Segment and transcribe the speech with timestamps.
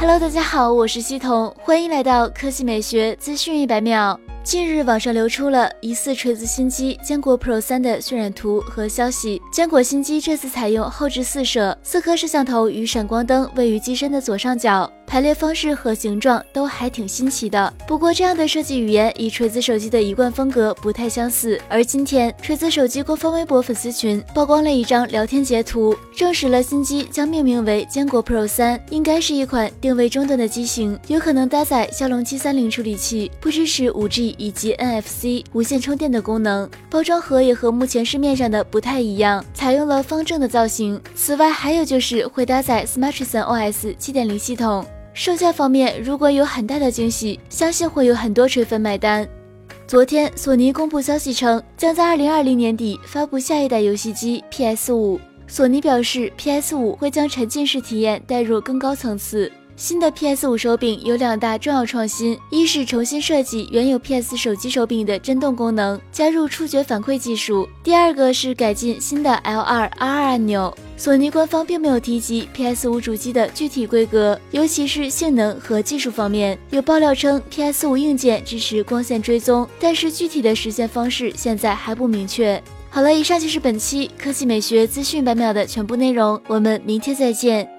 [0.00, 4.18] Hello，大家好，我是西彤，欢迎来到科技美学资讯一百秒。
[4.44, 9.42] 近日，网上流出了疑似锤子新机坚果 Pro 三的渲染图和消息。
[9.52, 14.88] 坚果新机这次采用后置四摄，四颗摄像头与闪光灯位于机身的左上角。
[15.08, 21.58] 排列方式和形状都还挺新奇的，不过这样的设计语言与锤子手机的一贯风格不太相似。
[21.66, 36.68] 而今天，锤子手机官方微博粉丝群曝光了一张聊天截图，证实了新机将命名为坚果 Pro 三，应该是一款定位中端的机型，有可能搭载骁龙七三零处理器，不支持五 G 以及 NFC 无线充电的功能。
[36.90, 41.00] 包装盒也和目前市面上的不太一样，采用了方正的造型。
[41.16, 44.84] 此外，还有就是会搭载 Smartisan OS 七点零系统。
[45.18, 49.28] 售价方面，如果有很大的惊喜，相信会有很多锤粉买单。
[49.84, 55.18] 昨天，索尼公布消息称，将在二零二零年底发布下一代游戏机 PS 五。
[55.48, 59.50] 索尼表示，PS 五会将沉浸式体验带入更高层次。
[59.78, 70.76] 新的 PS 五手柄有两大重要创新：一是重新设计原有 PS 手机手柄的震动功能，加入触觉反馈技术；第二个是改进新的 L2、R2 按钮。
[70.96, 76.58] 索尼官方并没有提及 PS 五主机的具体规格，尤其是性能和技术方面。
[76.70, 82.60] 有爆料称 PS 五硬件支持光线追踪，但是具体的实现方式现在还不明确。
[82.90, 87.77] 好了，以上就是本期科技美学资讯百秒的全部内容，我们明天再见。